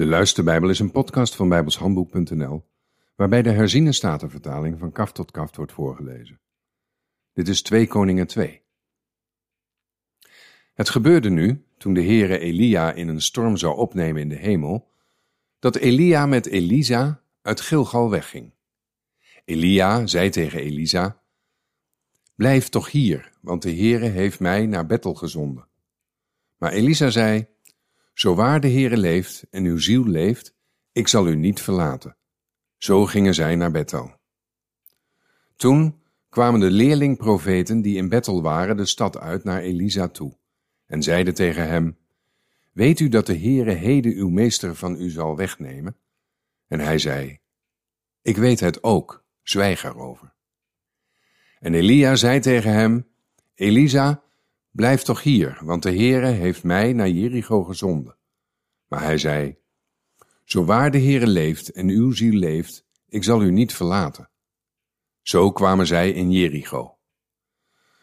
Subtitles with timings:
[0.00, 2.64] De Luisterbijbel is een podcast van bijbelshandboek.nl,
[3.14, 6.40] waarbij de herziene statenvertaling van kaf tot kaf wordt voorgelezen.
[7.32, 8.62] Dit is 2 Koningen 2.
[10.74, 14.90] Het gebeurde nu, toen de Heere Elia in een storm zou opnemen in de hemel,
[15.58, 18.52] dat Elia met Elisa uit Gilgal wegging.
[19.44, 21.22] Elia zei tegen Elisa,
[22.34, 25.68] Blijf toch hier, want de Heere heeft mij naar Bethel gezonden.
[26.56, 27.46] Maar Elisa zei,
[28.12, 30.54] Zo waar de Heere leeft en uw ziel leeft,
[30.92, 32.16] ik zal u niet verlaten.
[32.76, 34.18] Zo gingen zij naar Bethel.
[35.56, 40.38] Toen kwamen de leerlingprofeten die in Bethel waren de stad uit naar Elisa toe
[40.86, 41.98] en zeiden tegen hem,
[42.72, 45.96] Weet u dat de Heere heden uw meester van u zal wegnemen?
[46.66, 47.38] En hij zei,
[48.22, 50.34] Ik weet het ook, zwijg erover.
[51.58, 53.06] En Elia zei tegen hem,
[53.54, 54.22] Elisa,
[54.70, 58.16] blijf toch hier, want de Heere heeft mij naar Jericho gezonden.
[58.86, 59.56] Maar hij zei,
[60.44, 64.30] Zo waar de Heere leeft en uw ziel leeft, ik zal u niet verlaten.
[65.22, 66.98] Zo kwamen zij in Jericho.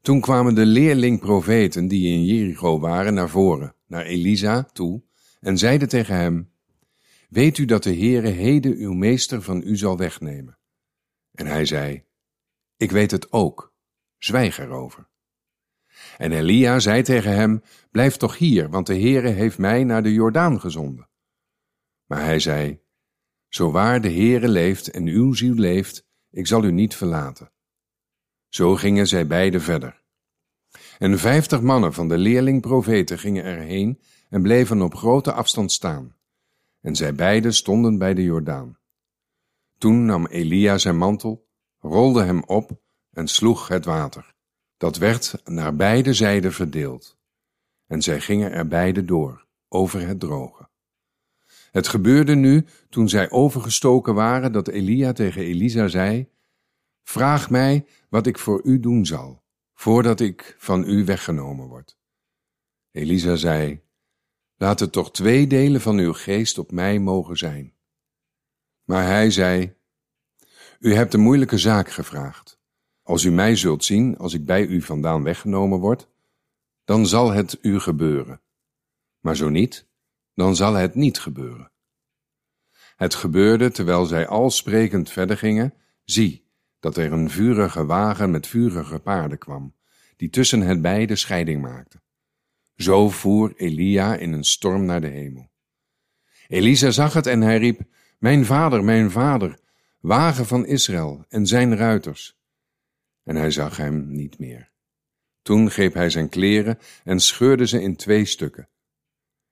[0.00, 5.02] Toen kwamen de leerlingprofeten die in Jericho waren naar voren, naar Elisa toe,
[5.40, 6.50] en zeiden tegen hem,
[7.28, 10.58] Weet u dat de Heere heden uw meester van u zal wegnemen?
[11.32, 12.04] En hij zei,
[12.76, 13.74] Ik weet het ook,
[14.18, 15.09] zwijg erover.
[16.20, 20.12] En Elia zei tegen hem, Blijf toch hier, want de Heere heeft mij naar de
[20.12, 21.08] Jordaan gezonden.
[22.06, 22.80] Maar hij zei,
[23.48, 27.52] Zo waar de Heere leeft en uw ziel leeft, ik zal u niet verlaten.
[28.48, 30.02] Zo gingen zij beiden verder.
[30.98, 36.16] En vijftig mannen van de leerling-profeten gingen erheen en bleven op grote afstand staan.
[36.80, 38.78] En zij beiden stonden bij de Jordaan.
[39.78, 41.48] Toen nam Elia zijn mantel,
[41.78, 44.38] rolde hem op en sloeg het water.
[44.80, 47.18] Dat werd naar beide zijden verdeeld.
[47.86, 50.68] En zij gingen er beide door, over het droge.
[51.70, 56.28] Het gebeurde nu, toen zij overgestoken waren, dat Elia tegen Elisa zei,
[57.02, 59.42] Vraag mij wat ik voor u doen zal,
[59.74, 61.98] voordat ik van u weggenomen word.
[62.90, 63.80] Elisa zei,
[64.56, 67.74] Laat er toch twee delen van uw geest op mij mogen zijn.
[68.84, 69.74] Maar hij zei,
[70.78, 72.59] U hebt een moeilijke zaak gevraagd.
[73.10, 76.08] Als u mij zult zien als ik bij u vandaan weggenomen word,
[76.84, 78.40] dan zal het u gebeuren.
[79.20, 79.86] Maar zo niet,
[80.34, 81.70] dan zal het niet gebeuren.
[82.96, 86.46] Het gebeurde terwijl zij al sprekend verder gingen, zie,
[86.80, 89.74] dat er een vurige wagen met vurige paarden kwam,
[90.16, 92.00] die tussen het beide scheiding maakte.
[92.76, 95.50] Zo voer Elia in een storm naar de hemel.
[96.48, 97.80] Elisa zag het en hij riep,
[98.18, 99.58] Mijn vader, mijn vader,
[100.00, 102.38] wagen van Israël en zijn ruiters.
[103.24, 104.72] En hij zag hem niet meer.
[105.42, 108.68] Toen greep hij zijn kleren en scheurde ze in twee stukken.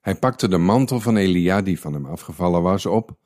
[0.00, 3.18] Hij pakte de mantel van Elia die van hem afgevallen was op,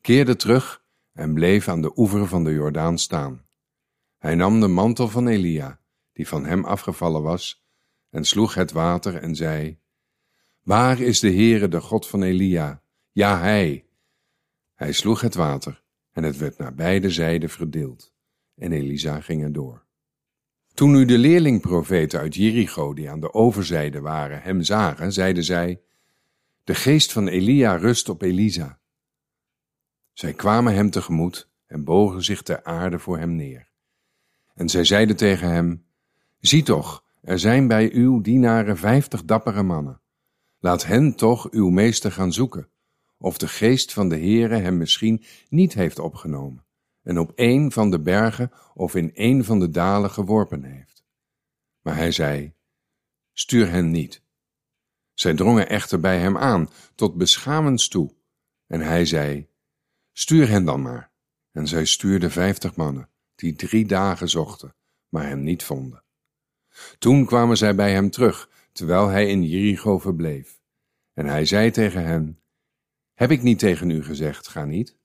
[0.00, 3.46] keerde terug en bleef aan de oever van de Jordaan staan.
[4.18, 5.80] Hij nam de mantel van Elia,
[6.12, 7.64] die van hem afgevallen was,
[8.10, 9.80] en sloeg het water en zei,
[10.62, 12.82] Waar is de Heere, de God van Elia?
[13.10, 13.86] Ja, hij.
[14.74, 15.82] Hij sloeg het water,
[16.12, 18.11] en het werd naar beide zijden verdeeld,
[18.62, 19.84] en Elisa ging er door.
[20.74, 25.80] Toen nu de leerlingprofeten uit Jericho, die aan de overzijde waren, hem zagen, zeiden zij,
[26.64, 28.78] De geest van Elia rust op Elisa.
[30.12, 33.68] Zij kwamen hem tegemoet en bogen zich ter aarde voor hem neer.
[34.54, 35.84] En zij zeiden tegen hem,
[36.40, 40.00] Zie toch, er zijn bij uw dienaren vijftig dappere mannen.
[40.58, 42.68] Laat hen toch uw meester gaan zoeken,
[43.18, 46.64] of de geest van de Heere hem misschien niet heeft opgenomen,
[47.02, 51.04] en op een van de bergen of in een van de dalen geworpen heeft.
[51.80, 52.54] Maar hij zei,
[53.32, 54.22] stuur hen niet.
[55.12, 58.14] Zij drongen echter bij hem aan, tot beschamens toe,
[58.66, 59.48] en hij zei,
[60.12, 61.10] stuur hen dan maar.
[61.52, 64.74] En zij stuurde vijftig mannen, die drie dagen zochten,
[65.08, 66.04] maar hem niet vonden.
[66.98, 70.60] Toen kwamen zij bij hem terug, terwijl hij in Jericho verbleef.
[71.12, 72.40] En hij zei tegen hen,
[73.14, 74.98] Heb ik niet tegen u gezegd, ga niet?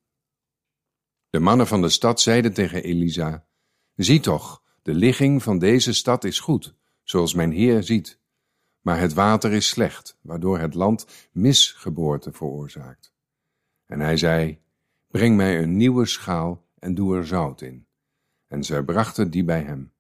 [1.38, 3.46] De mannen van de stad zeiden tegen Elisa,
[3.96, 8.20] Zie toch, de ligging van deze stad is goed, zoals mijn heer ziet.
[8.82, 13.14] Maar het water is slecht, waardoor het land misgeboorte veroorzaakt.
[13.86, 14.60] En hij zei,
[15.08, 17.88] Breng mij een nieuwe schaal en doe er zout in.
[18.48, 19.92] En zij brachten die bij hem.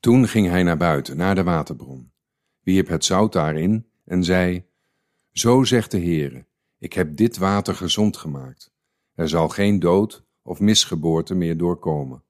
[0.00, 2.12] Toen ging hij naar buiten, naar de waterbron,
[2.60, 4.64] wierp het zout daarin en zei,
[5.32, 6.46] Zo zegt de Heere,
[6.78, 8.72] ik heb dit water gezond gemaakt.
[9.14, 12.24] Er zal geen dood of misgeboorte meer doorkomen.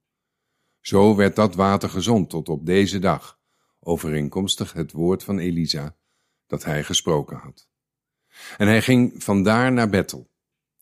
[0.79, 3.39] Zo werd dat water gezond tot op deze dag,
[3.79, 5.95] overeenkomstig het woord van Elisa,
[6.47, 7.69] dat hij gesproken had.
[8.57, 10.29] En hij ging vandaar naar Bethel.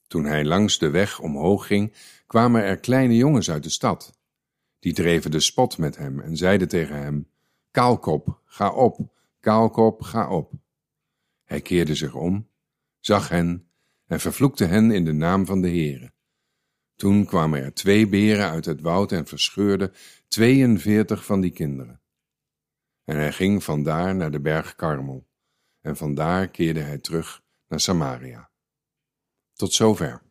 [0.07, 1.93] Toen hij langs de weg omhoog ging,
[2.27, 4.19] kwamen er kleine jongens uit de stad.
[4.79, 7.29] Die dreven de spot met hem en zeiden tegen hem:
[7.71, 10.53] Kaalkop, ga op, kaalkop, ga op.
[11.43, 12.49] Hij keerde zich om,
[12.99, 13.69] zag hen
[14.05, 16.15] en vervloekte hen in de naam van de Heere.
[16.97, 19.93] Toen kwamen er twee beren uit het woud en verscheurden
[20.27, 22.01] 42 van die kinderen.
[23.03, 25.27] En hij ging vandaar naar de berg Karmel,
[25.81, 28.51] en vandaar keerde hij terug naar Samaria.
[29.53, 30.26] Tot zover.